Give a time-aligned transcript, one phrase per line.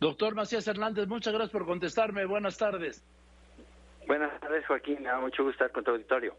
[0.00, 2.24] Doctor Macías Hernández, muchas gracias por contestarme.
[2.24, 3.04] Buenas tardes.
[4.06, 5.02] Buenas tardes, Joaquín.
[5.02, 6.34] Me da mucho gusto estar con tu auditorio.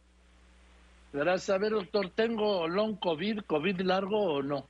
[1.11, 1.49] Gracias.
[1.49, 4.65] A ver, doctor, ¿tengo long COVID, COVID largo o no?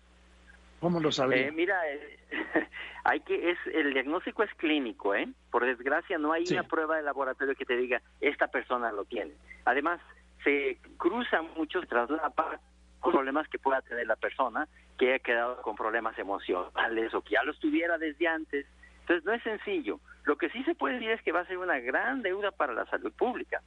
[0.79, 1.47] ¿Cómo lo sabría?
[1.47, 2.19] Eh, mira, eh,
[3.03, 5.27] hay que es el diagnóstico es clínico, ¿eh?
[5.51, 9.33] Por desgracia no hay una prueba de laboratorio que te diga esta persona lo tiene.
[9.65, 9.99] Además,
[10.43, 12.59] se cruzan muchos traslapas
[13.01, 14.67] problemas que pueda tener la persona
[14.97, 18.65] que haya quedado con problemas emocionales o que ya los tuviera desde antes.
[19.09, 19.99] Entonces no es sencillo.
[20.25, 22.73] Lo que sí se puede decir es que va a ser una gran deuda para
[22.73, 23.59] la salud pública.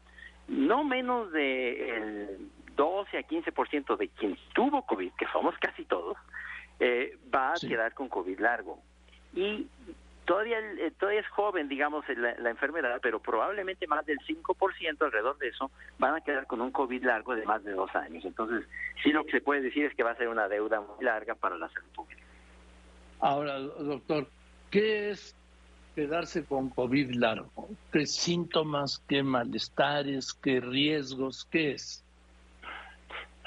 [0.47, 6.17] No menos de el 12 a 15% de quien tuvo COVID, que somos casi todos,
[6.79, 8.79] eh, va a quedar con COVID largo.
[9.35, 9.67] Y
[10.27, 15.49] todavía, eh, todavía es joven, digamos, la, enfermedad, pero probablemente más del 5% alrededor de
[15.49, 18.25] eso van a quedar con un COVID largo de más de dos años.
[18.25, 18.65] Entonces,
[19.03, 21.35] sí lo que se puede decir es que va a ser una deuda muy larga
[21.35, 22.23] para la salud pública.
[23.19, 24.27] Ahora, doctor,
[24.73, 25.37] ¿qué es
[25.95, 27.69] quedarse con COVID largo?
[27.93, 32.03] ¿Qué síntomas, qué malestares, qué riesgos, qué es?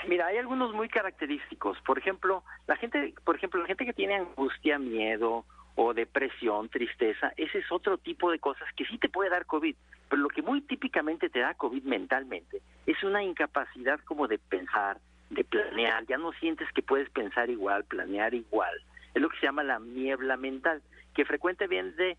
[0.07, 1.79] Mira, hay algunos muy característicos.
[1.81, 5.43] Por ejemplo, la gente, por ejemplo, la gente que tiene angustia, miedo,
[5.75, 9.75] o depresión, tristeza, ese es otro tipo de cosas que sí te puede dar COVID,
[10.09, 14.99] pero lo que muy típicamente te da COVID mentalmente es una incapacidad como de pensar,
[15.31, 18.73] de planear, ya no sientes que puedes pensar igual, planear igual,
[19.13, 20.81] es lo que se llama la niebla mental,
[21.15, 22.17] que frecuentemente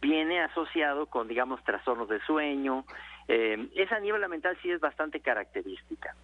[0.00, 2.84] viene asociado con, digamos, trastornos de sueño,
[3.26, 6.14] eh, esa niebla mental sí es bastante característica,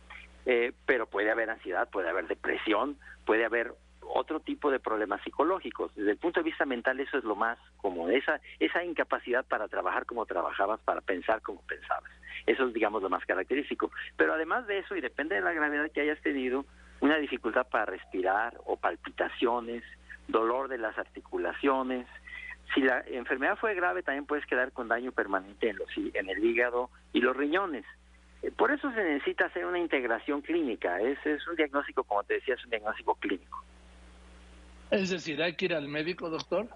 [0.45, 3.73] eh, pero puede haber ansiedad, puede haber depresión, puede haber
[4.13, 5.95] otro tipo de problemas psicológicos.
[5.95, 9.69] Desde el punto de vista mental eso es lo más común, esa, esa incapacidad para
[9.69, 12.11] trabajar como trabajabas, para pensar como pensabas.
[12.47, 13.91] Eso es, digamos, lo más característico.
[14.17, 16.65] Pero además de eso, y depende de la gravedad que hayas tenido,
[17.01, 19.85] una dificultad para respirar o palpitaciones,
[20.31, 22.07] dolor de las articulaciones.
[22.75, 26.45] Si la enfermedad fue grave, también puedes quedar con daño permanente en, los, en el
[26.45, 27.85] hígado y los riñones.
[28.43, 31.01] Eh, por eso se necesita hacer una integración clínica.
[31.01, 33.65] Ese es un diagnóstico, como te decía, es un diagnóstico clínico.
[34.91, 36.69] Es decir, ¿hay que ir al médico, doctor?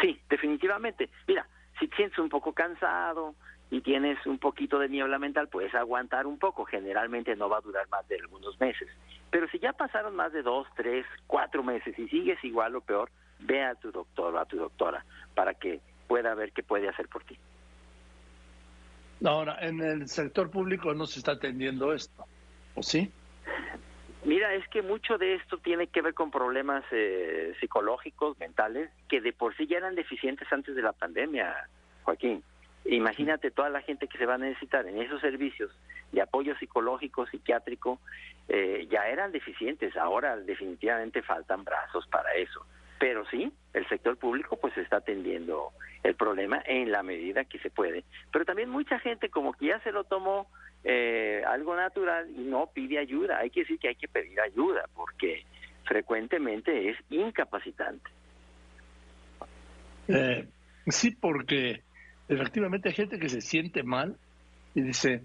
[0.00, 1.08] Sí, definitivamente.
[1.26, 1.46] Mira,
[1.78, 3.34] si te sientes un poco cansado
[3.70, 6.64] y tienes un poquito de niebla mental, puedes aguantar un poco.
[6.64, 8.88] Generalmente no va a durar más de algunos meses.
[9.30, 13.10] Pero si ya pasaron más de dos, tres, cuatro meses y sigues igual o peor,
[13.38, 15.04] ve a tu doctor o a tu doctora
[15.34, 17.38] para que pueda ver qué puede hacer por ti.
[19.24, 22.24] Ahora, en el sector público no se está atendiendo esto,
[22.74, 23.12] ¿o sí?
[24.24, 29.20] Mira, es que mucho de esto tiene que ver con problemas eh, psicológicos, mentales, que
[29.20, 31.68] de por sí ya eran deficientes antes de la pandemia,
[32.02, 32.42] Joaquín.
[32.84, 35.70] Imagínate toda la gente que se va a necesitar en esos servicios
[36.12, 38.00] de apoyo psicológico, psiquiátrico,
[38.48, 39.96] eh, ya eran deficientes.
[39.96, 42.64] Ahora definitivamente faltan brazos para eso.
[42.98, 45.70] Pero sí, el sector público pues está atendiendo
[46.02, 48.04] el problema en la medida que se puede.
[48.32, 50.48] Pero también mucha gente como que ya se lo tomó
[50.84, 53.38] eh, algo natural y no pide ayuda.
[53.38, 55.44] Hay que decir que hay que pedir ayuda porque
[55.84, 58.10] frecuentemente es incapacitante.
[60.08, 60.46] Eh,
[60.86, 61.82] sí, porque
[62.34, 64.16] efectivamente hay gente que se siente mal
[64.74, 65.22] y dice,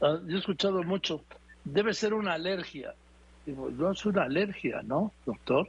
[0.00, 1.24] ah, yo he escuchado mucho,
[1.64, 2.94] debe ser una alergia.
[3.44, 5.68] Digo, no es una alergia, ¿no, doctor?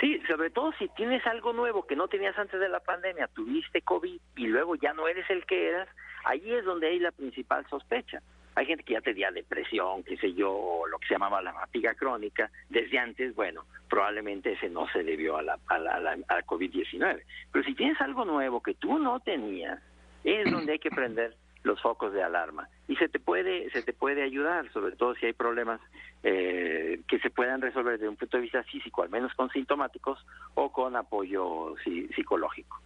[0.00, 3.82] Sí, sobre todo si tienes algo nuevo que no tenías antes de la pandemia, tuviste
[3.82, 5.88] COVID y luego ya no eres el que eras,
[6.24, 8.20] Allí es donde hay la principal sospecha.
[8.60, 11.54] Hay gente que ya tenía depresión, qué sé yo, o lo que se llamaba la
[11.54, 12.50] fatiga crónica.
[12.68, 17.22] Desde antes, bueno, probablemente ese no se debió a la, a la, a la, COVID-19.
[17.52, 19.80] Pero si tienes algo nuevo que tú no tenías,
[20.24, 22.68] es donde hay que prender los focos de alarma.
[22.86, 25.80] Y se te puede se te puede ayudar sobre todo si hay problemas
[26.22, 30.18] eh, que se puedan resolver desde un punto de vista físico al menos con sintomáticos
[30.52, 31.76] o con apoyo
[32.14, 32.78] psicológico.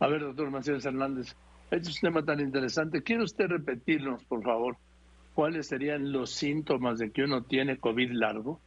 [0.00, 1.36] A ver doctor Macías Hernández
[1.76, 3.02] este es un tema tan interesante.
[3.02, 4.76] ¿Quiere usted repetirnos, por favor,
[5.34, 8.60] cuáles serían los síntomas de que uno tiene COVID largo?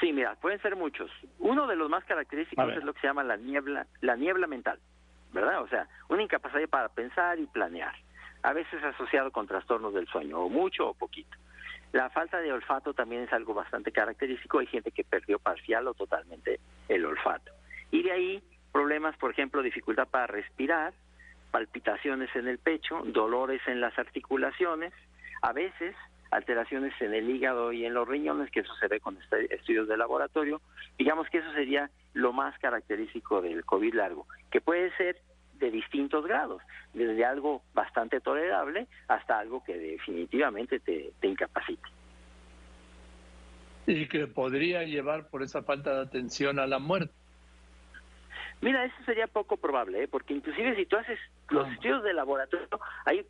[0.00, 1.10] Sí, mira, pueden ser muchos.
[1.38, 4.78] Uno de los más característicos es lo que se llama la niebla, la niebla mental,
[5.32, 5.62] ¿verdad?
[5.62, 7.94] O sea, una incapacidad para pensar y planear,
[8.42, 11.36] a veces asociado con trastornos del sueño, o mucho o poquito.
[11.92, 14.58] La falta de olfato también es algo bastante característico.
[14.58, 17.52] Hay gente que perdió parcial o totalmente el olfato.
[17.90, 18.42] Y de ahí
[18.72, 20.94] problemas, por ejemplo, dificultad para respirar,
[21.52, 24.92] palpitaciones en el pecho, dolores en las articulaciones,
[25.42, 25.94] a veces
[26.32, 29.86] alteraciones en el hígado y en los riñones, que eso se ve con este, estudios
[29.86, 30.62] de laboratorio.
[30.98, 35.20] Digamos que eso sería lo más característico del COVID largo, que puede ser
[35.58, 36.62] de distintos grados,
[36.94, 41.88] desde algo bastante tolerable hasta algo que definitivamente te, te incapacite.
[43.86, 47.12] Y que podría llevar por esa falta de atención a la muerte.
[48.62, 50.08] Mira, eso sería poco probable, ¿eh?
[50.08, 51.18] porque inclusive si tú haces
[51.50, 52.68] los estudios de laboratorio,
[53.04, 53.26] ahí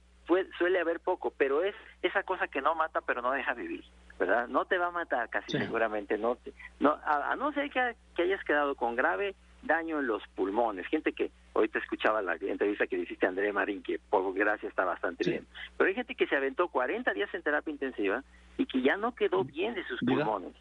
[0.58, 3.82] suele haber poco, pero es esa cosa que no mata pero no deja vivir,
[4.18, 4.46] ¿verdad?
[4.46, 6.36] No te va a matar casi seguramente, no,
[6.80, 10.86] no a, no ser que, que hayas quedado con grave daño en los pulmones.
[10.88, 14.84] Gente que, ahorita escuchaba la entrevista que hiciste a André Marín, que por gracia está
[14.84, 15.46] bastante bien.
[15.76, 18.22] Pero hay gente que se aventó 40 días en terapia intensiva
[18.58, 20.52] y que ya no quedó bien de sus pulmones.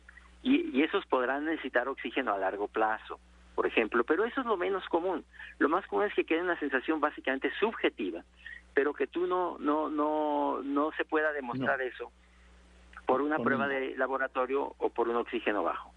[0.43, 3.19] Y, y esos podrán necesitar oxígeno a largo plazo,
[3.61, 4.03] por ejemplo.
[4.03, 5.23] Pero eso es lo menos común.
[5.59, 8.23] Lo más común es que quede una sensación básicamente subjetiva,
[8.73, 12.11] pero que tú no, no, no, no se pueda demostrar eso
[13.05, 15.93] por una prueba de laboratorio o por un oxígeno bajo.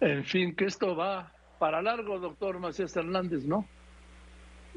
[0.00, 3.64] En fin, que esto va para largo, doctor Macías Hernández, ¿no?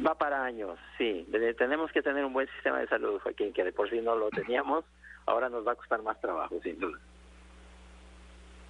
[0.08, 1.28] Va para años, sí.
[1.58, 4.30] Tenemos que tener un buen sistema de salud, Joaquín, que de por sí no lo
[4.30, 4.86] teníamos,
[5.26, 6.98] ahora nos va a costar más trabajo, sin duda.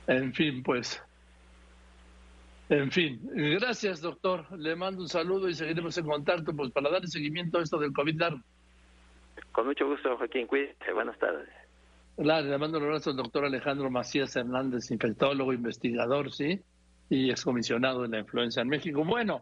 [0.07, 0.99] En fin, pues.
[2.71, 4.45] En fin, gracias, doctor.
[4.57, 7.91] Le mando un saludo y seguiremos en contacto pues para darle seguimiento a esto del
[7.91, 8.39] COVID largo.
[9.51, 10.47] Con mucho gusto, Joaquín.
[10.47, 10.93] Cuídese.
[10.93, 11.49] Buenas tardes.
[12.15, 16.61] le mando un abrazo al doctor Alejandro Macías Hernández, infectólogo, investigador, ¿sí?
[17.09, 19.03] Y excomisionado de la influenza en México.
[19.03, 19.41] Bueno,